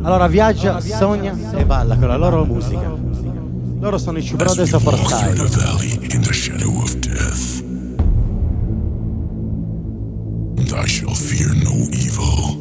Allora 0.04 0.28
viaggia, 0.28 0.80
sogna 0.80 1.36
e 1.56 1.64
balla 1.64 1.96
con 1.96 2.08
la 2.08 2.18
loro 2.18 2.44
musica. 2.44 2.92
Loro 3.80 3.98
sono 4.00 4.18
i 4.18 4.32
Brothers 4.34 4.74
of 4.74 4.86
Our 4.86 4.96
Through 4.96 5.36
the 5.36 5.48
Style. 5.48 5.64
valley 5.64 5.92
in 6.12 6.22
the 6.22 6.34
shadow 6.34 6.82
of 6.82 6.96
death. 6.96 7.62
And 10.58 10.72
I 10.72 10.88
shall 10.88 11.14
fear 11.14 11.54
no 11.54 11.88
evil. 11.92 12.58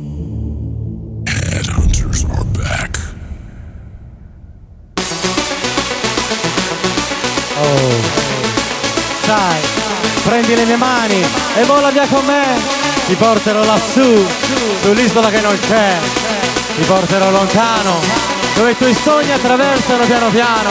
Headhunters 1.25 2.25
are 2.25 2.45
back. 2.45 2.99
Sai, 9.25 9.61
prendi 10.25 10.55
le 10.55 10.65
mie 10.65 10.77
mani 10.77 11.23
e 11.57 11.65
vola 11.65 11.91
via 11.91 12.07
con 12.07 12.25
me. 12.27 12.79
Ti 13.07 13.15
porterò 13.15 13.65
lassù, 13.65 14.27
sull'isola 14.83 15.31
che 15.31 15.41
non 15.41 15.59
c'è. 15.59 16.20
Ti 16.81 16.87
porterò 16.87 17.31
lontano, 17.31 18.01
dove 18.55 18.71
i 18.71 18.77
tuoi 18.79 18.95
sogni 18.95 19.31
attraversano 19.31 20.07
piano 20.07 20.31
piano. 20.31 20.71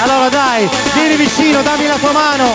Allora 0.00 0.28
dai, 0.28 0.70
vieni 0.94 1.16
vicino, 1.16 1.60
dammi 1.60 1.88
la 1.88 1.96
tua 1.96 2.12
mano. 2.12 2.54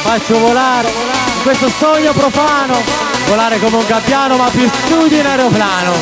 Faccio 0.00 0.38
volare 0.38 0.88
in 0.88 1.42
questo 1.42 1.68
sogno 1.68 2.12
profano. 2.12 2.80
Volare 3.26 3.58
come 3.58 3.76
un 3.76 3.84
gabbiano 3.86 4.36
ma 4.36 4.48
più 4.48 4.70
su 4.86 5.06
di 5.06 5.18
un 5.18 5.26
aeroplano. 5.26 5.92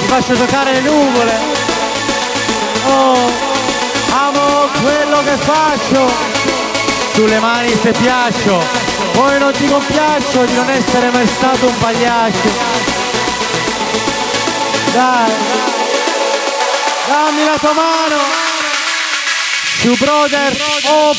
Ti 0.00 0.06
faccio 0.06 0.34
toccare 0.34 0.72
le 0.72 0.80
nuvole. 0.80 1.32
Oh, 2.88 3.30
amo 4.10 4.68
quello 4.82 5.22
che 5.22 5.36
faccio. 5.36 6.10
Sulle 7.12 7.38
mani 7.38 7.72
se 7.80 7.92
piaccio, 7.92 8.60
poi 9.12 9.38
non 9.38 9.52
ti 9.52 9.68
compiaccio 9.68 10.44
di 10.46 10.54
non 10.54 10.68
essere 10.68 11.10
mai 11.10 11.28
stato 11.28 11.66
un 11.66 11.78
pagliaccio. 11.78 13.03
Dai, 14.94 15.32
dammi 17.08 17.44
la 17.44 17.58
tua 17.58 17.72
mano. 17.72 18.16
Two 19.80 19.96
Brothers 19.96 20.60
of 20.84 21.18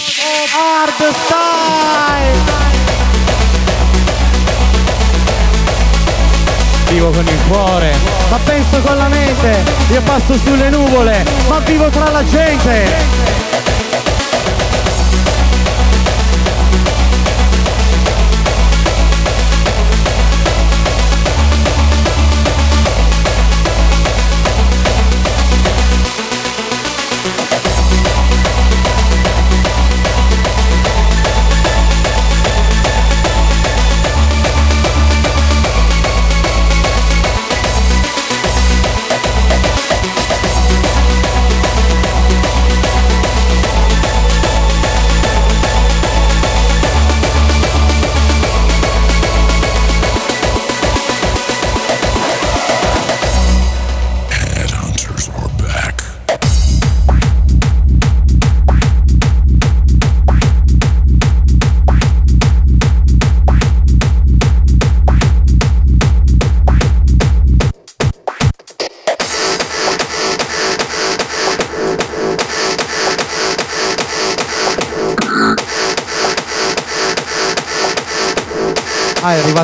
Hard 0.53 1.13
Style. 1.25 2.53
Vivo 6.87 7.09
con 7.09 7.27
il 7.27 7.39
cuore, 7.49 7.93
ma 8.29 8.39
penso 8.45 8.79
con 8.79 8.95
la 8.95 9.09
mente. 9.09 9.61
Io 9.91 10.01
passo 10.03 10.37
sulle 10.37 10.69
nuvole, 10.69 11.25
ma 11.49 11.59
vivo 11.59 11.89
tra 11.89 12.09
la 12.11 12.23
gente. 12.23 13.14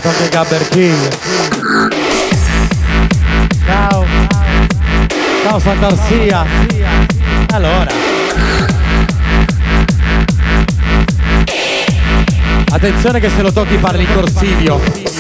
Arrivato 0.02 0.08
anche 0.08 0.30
Gabber 0.30 0.68
King. 0.70 1.10
Ciao. 3.66 4.06
Ciao 5.44 5.60
Sant'Arsia. 5.60 6.46
Allora. 7.52 7.92
Attenzione 12.72 13.20
che 13.20 13.30
se 13.30 13.42
lo 13.44 13.52
tocchi 13.52 13.78
parli 13.78 14.04
in 14.04 14.14
corsivo. 14.14 15.11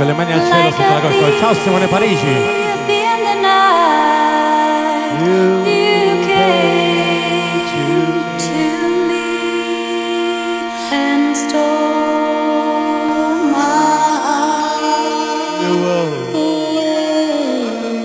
Con 0.00 0.08
le 0.08 0.14
mani 0.14 0.32
al 0.32 0.40
cielo 0.50 0.70
sotto 0.70 0.94
la 0.94 1.00
coscia. 1.00 1.38
Ciao 1.38 1.52
Simone 1.52 1.86
Parigi. 1.86 2.26
You 5.18 6.16
came 6.24 7.60
to 8.38 8.56
me 9.06 9.28
and 10.90 11.36
stole 11.36 11.60
my 13.52 13.60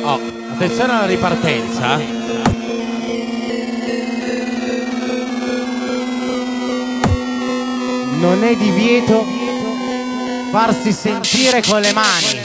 Oh, 0.04 0.20
attenzione 0.52 0.92
alla 0.92 1.06
ripartenza. 1.06 1.98
Non 8.20 8.44
è 8.44 8.54
divieto 8.58 9.35
farsi 10.58 10.94
sentire 10.94 11.62
con 11.62 11.82
le 11.82 11.92
mani 11.92 12.40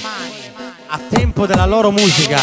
a 0.88 0.98
tempo 1.08 1.46
della 1.46 1.64
loro 1.64 1.92
musica. 1.92 2.40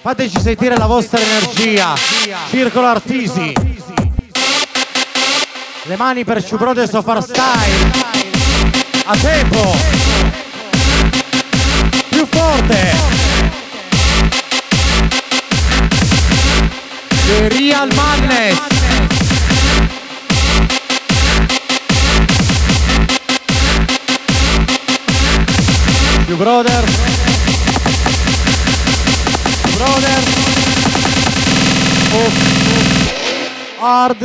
Fateci 0.00 0.40
sentire 0.40 0.76
la 0.76 0.86
vostra 0.86 1.20
energia. 1.20 1.94
Circolo 2.48 2.86
Artisi. 2.86 3.52
Le 5.84 5.96
mani 5.96 6.24
per 6.24 6.44
of 6.92 7.06
Our 7.06 7.22
Style. 7.22 7.92
A 9.04 9.16
tempo. 9.16 9.76
Più 12.08 12.26
forte. 12.28 12.96
The 17.26 17.48
Real 17.48 17.88
Madness. 17.94 18.69
Shoe 26.40 26.44
Brothers. 26.46 26.96
Brothers. 29.76 30.26
Of 32.16 32.32
Hard 33.78 34.18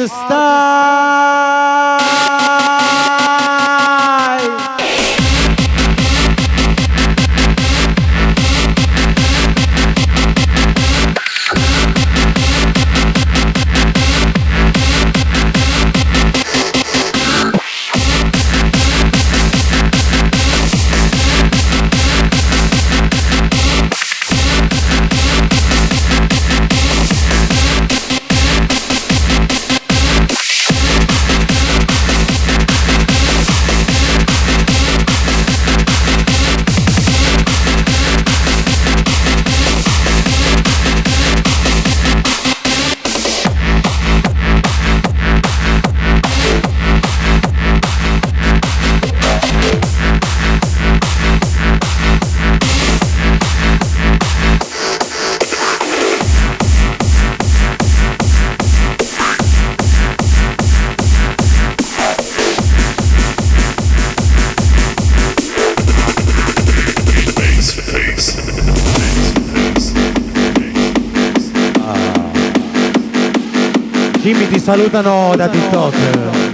salutano 74.66 75.36
da 75.36 75.47
TikTok, 75.47 75.95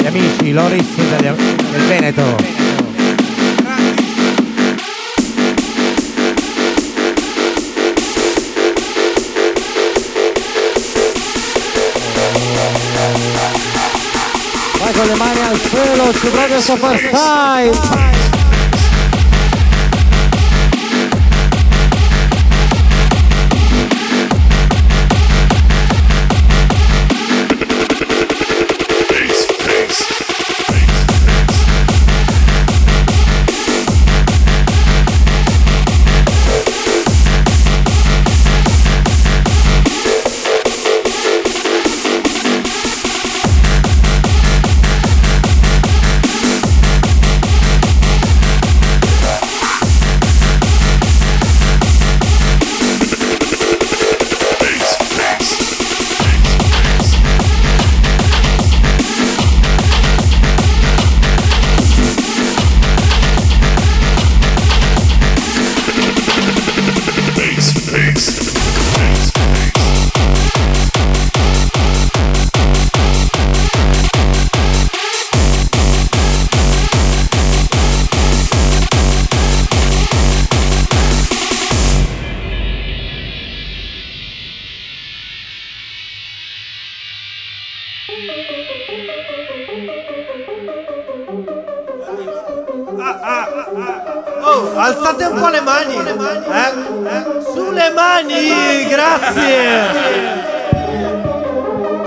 gli 0.01 0.05
amici 0.05 0.51
Loris 0.51 0.95
del, 0.95 1.33
Veneto. 1.87 2.21
Vai 14.77 14.93
con 14.93 15.05
le 15.05 15.15
mani 15.15 15.39
al 15.39 15.61
cielo, 15.61 16.13
ci 16.13 16.27
proprio 16.27 16.59
Superstyle. 16.59 17.69
Oh, 17.69 18.30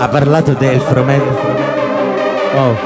Ha 0.05 0.07
parlato 0.07 0.53
del 0.53 0.79
Fromen. 0.81 1.19
Oh. 2.53 2.77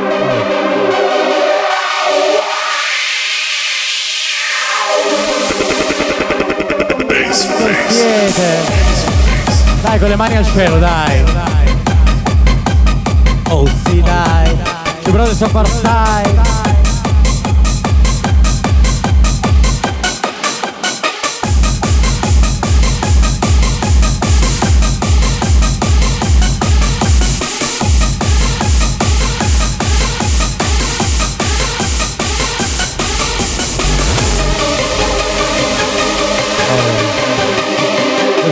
Siete. 7.89 8.57
Dai, 9.81 9.99
con 9.99 10.07
le 10.07 10.15
mani 10.15 10.37
al 10.37 10.45
cielo, 10.45 10.79
dai. 10.79 11.23
Oh 13.49 13.67
sì, 13.67 14.01
dai. 14.01 14.57
Ci 15.03 15.11
provo 15.11 15.29
a 15.29 15.47
far 15.49 15.67
style. 15.67 16.68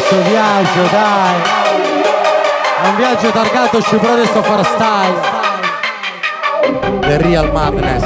Questo 0.07 0.29
viaggio, 0.29 0.81
dai. 0.89 1.35
È 2.81 2.87
un 2.87 2.95
viaggio 2.95 3.29
targato 3.29 3.81
Shoe 3.81 3.99
Brothers 3.99 4.33
of 4.35 4.49
Our 4.49 4.65
Style. 4.65 5.19
The 7.01 7.17
Real 7.17 7.51
Madness. 7.51 8.03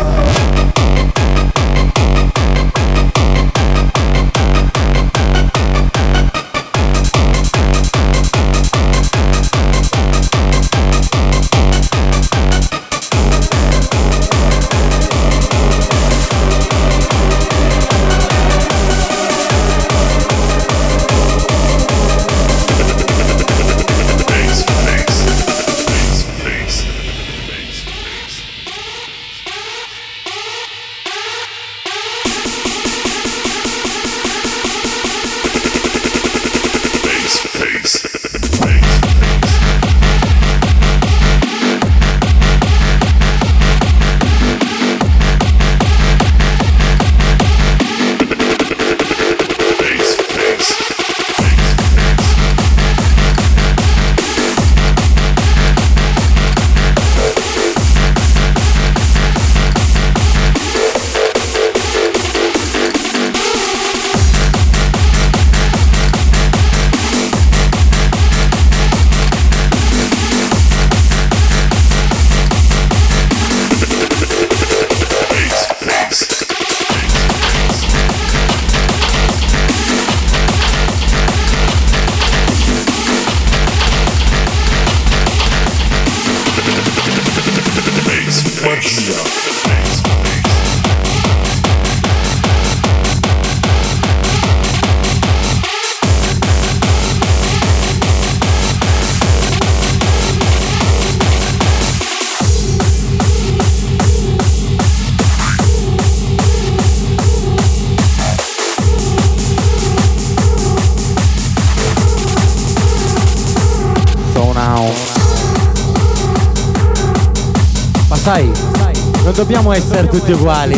Dobbiamo 119.41 119.73
essere 119.73 120.07
tutti 120.07 120.31
uguali. 120.33 120.77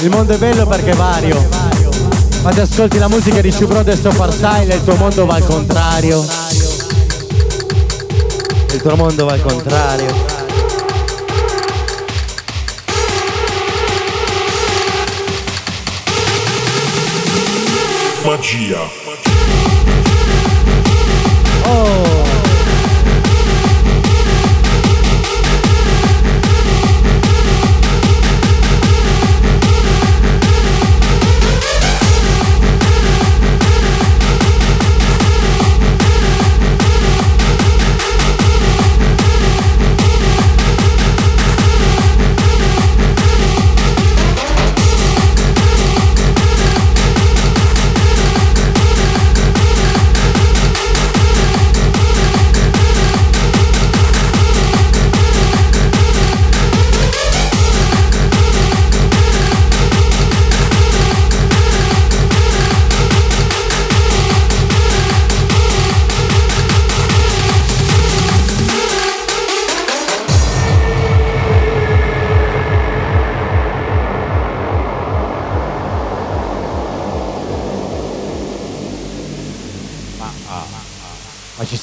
Il 0.00 0.08
mondo 0.08 0.32
è 0.32 0.38
bello 0.38 0.66
perché 0.66 0.92
è 0.92 0.94
vario. 0.94 1.46
Ma 2.42 2.50
se 2.50 2.62
ascolti 2.62 2.96
la 2.96 3.08
musica 3.08 3.42
di 3.42 3.52
Ciubro 3.52 3.84
e 3.84 3.94
Sofar 3.94 4.32
Style 4.32 4.74
il 4.74 4.82
tuo 4.82 4.94
mondo 4.94 5.26
va 5.26 5.34
al 5.34 5.44
contrario. 5.44 6.24
Il 8.72 8.80
tuo 8.80 8.96
mondo 8.96 9.26
va 9.26 9.32
al 9.32 9.42
contrario. 9.42 10.14
Magia. 18.24 19.09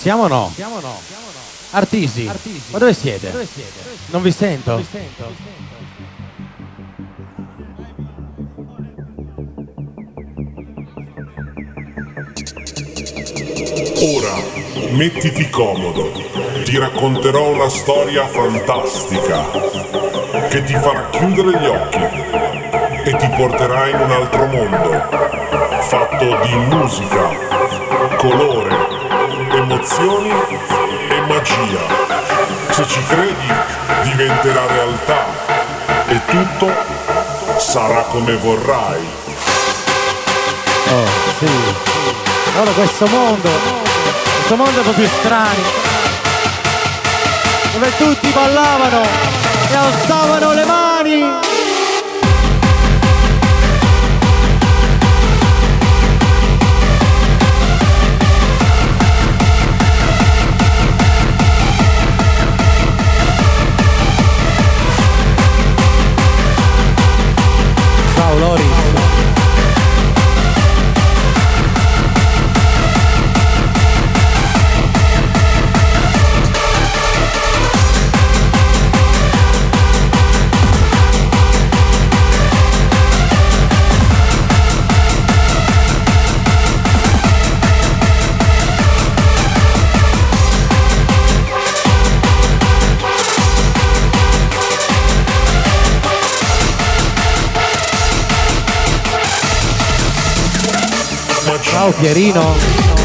Ma 0.08 0.14
ci 0.14 0.14
siamo 0.14 0.24
o 0.24 0.28
no? 0.28 0.52
Artisi, 1.72 2.24
ma 2.72 2.78
dove 2.78 2.94
siete? 2.94 3.48
Non 4.08 4.22
vi 4.22 4.32
sento. 4.32 4.82
Ora, 14.00 14.34
mettiti 14.92 15.50
comodo. 15.50 16.12
Ti 16.64 16.78
racconterò 16.78 17.50
una 17.50 17.68
storia 17.68 18.26
fantastica 18.28 19.46
che 20.48 20.64
ti 20.64 20.74
farà 20.74 21.10
chiudere 21.10 21.60
gli 21.60 21.66
occhi 21.66 22.00
e 23.10 23.16
ti 23.18 23.30
porterà 23.36 23.90
in 23.90 24.00
un 24.00 24.12
altro 24.12 24.46
mondo, 24.46 24.90
fatto 25.82 26.40
di 26.46 26.56
musica, 26.56 27.30
colore, 28.18 28.97
emozioni 29.58 30.30
e 30.30 31.22
magia. 31.22 31.82
Se 32.70 32.88
ci 32.88 33.04
credi, 33.06 33.54
diventerà 34.04 34.66
realtà 34.68 35.26
e 36.08 36.22
tutto 36.26 36.72
sarà 37.58 38.02
come 38.04 38.36
vorrai. 38.36 39.06
Oh, 40.90 41.06
sì. 41.40 41.50
Allora 42.56 42.72
questo 42.72 43.08
mondo, 43.08 43.50
questo 44.36 44.56
mondo 44.56 44.80
è 44.80 44.84
proprio 44.84 45.08
strano, 45.08 45.64
dove 47.74 47.98
tutti 47.98 48.30
ballavano 48.30 49.02
e 49.70 49.76
alzavano 49.76 50.54
le 50.54 50.66
mani. 50.66 51.37
Ciao 101.78 101.92
Pierino. 101.92 102.97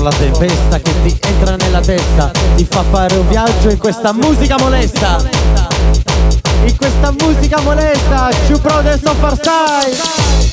La 0.00 0.10
tempesta 0.12 0.80
che 0.80 0.92
ti 1.02 1.18
entra 1.20 1.56
nella 1.56 1.80
testa, 1.80 2.30
ti 2.56 2.64
fa 2.64 2.82
fare 2.90 3.16
un 3.16 3.28
viaggio 3.28 3.68
in 3.68 3.76
questa 3.76 4.14
musica 4.14 4.56
molesta. 4.58 5.18
In 6.64 6.74
questa 6.74 7.12
musica 7.18 7.60
molesta, 7.60 8.30
Ciu 8.46 8.58
Brothers 8.60 9.04
of 9.04 9.22
Our 9.22 9.34
Style. 9.34 10.49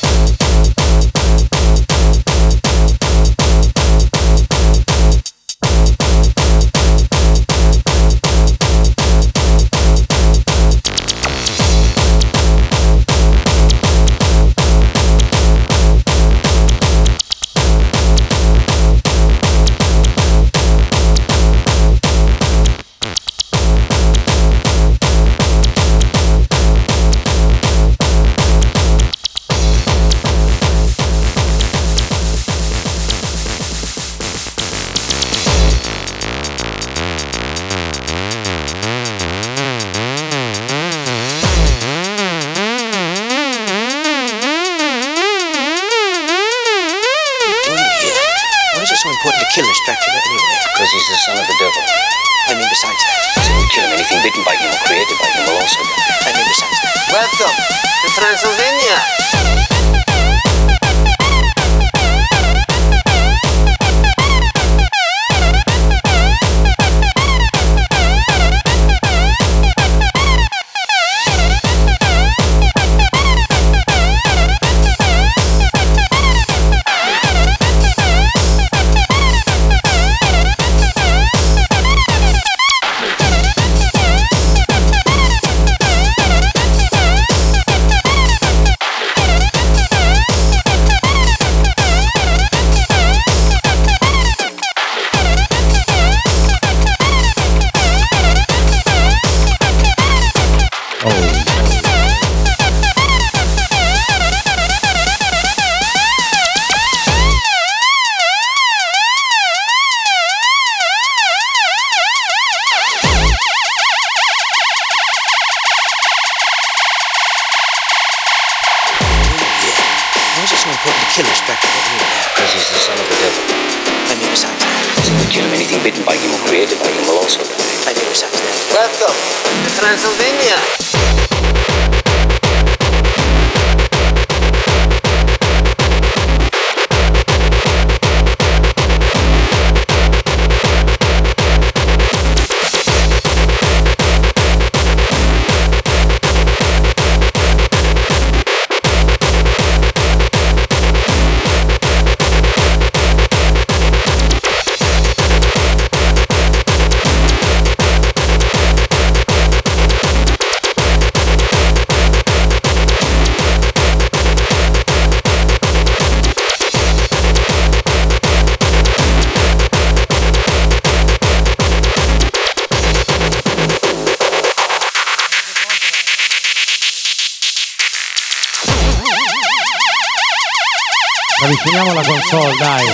Dai. 182.58 182.86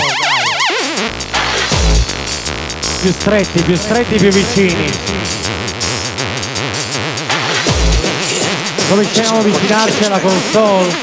Più 3.01 3.11
stretti, 3.11 3.61
più 3.63 3.75
stretti, 3.75 4.15
più 4.15 4.29
vicini. 4.29 4.91
Cominciamo 8.89 9.37
a 9.37 9.39
avvicinarci 9.39 10.03
alla 10.03 10.19
console. 10.19 10.93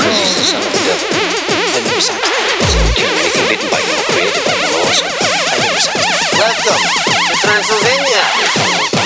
Because 7.43 7.69
he's 7.69 8.93
the 8.93 9.02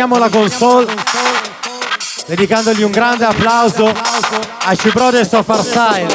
avviciniamo 0.00 0.14
alla 0.14 0.28
console 0.30 0.86
dedicandogli 2.26 2.82
un 2.82 2.90
grande 2.90 3.24
applauso 3.24 3.86
a 3.86 4.74
C 4.74 4.92
Brothers 4.92 5.32
of 5.32 5.60
Style. 5.60 6.08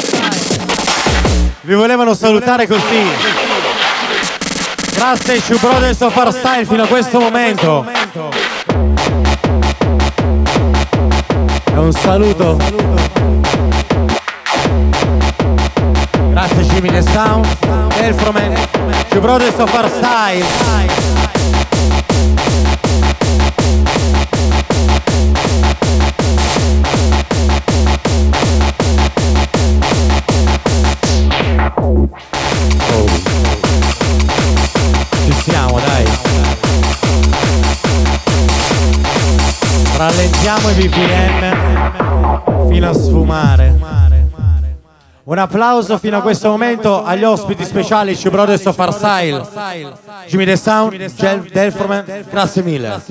Vi 1.62 1.74
volevano 1.74 2.16
salutare 2.16 2.68
così. 2.68 3.04
Grazie 4.94 5.42
C 5.42 5.60
Brothers 5.60 6.02
of 6.02 6.30
Style 6.30 6.66
fino 6.66 6.84
a 6.84 6.88
questo 6.88 7.20
momento. 7.20 7.86
E 11.66 11.78
un 11.78 11.92
saluto. 11.92 12.58
Grazie 16.30 16.64
Jimmy 16.64 16.90
The 16.90 17.02
Sound, 17.02 17.46
Elfroman, 17.98 18.54
C 19.10 19.20
Brothers 19.20 19.58
of 19.58 19.72
Our 19.74 19.90
Rallentiamo 39.98 40.70
i 40.72 40.74
BPM 40.74 42.70
fino 42.70 42.90
a 42.90 42.94
sfumare. 42.94 43.74
Un 45.24 45.38
applauso 45.38 45.98
fino 45.98 46.18
a 46.18 46.22
questo 46.22 46.50
momento 46.50 47.02
agli 47.02 47.24
ospiti 47.24 47.64
speciali 47.64 48.14
C 48.14 48.30
Brothers 48.30 48.66
of 48.66 48.90
Style, 48.90 49.42
Jimmy 50.28 50.46
The 50.46 50.58
Sound, 50.58 51.14
Gel 51.16 51.50
Delforman, 51.50 52.26
grazie 52.30 52.62
mille. 52.62 53.02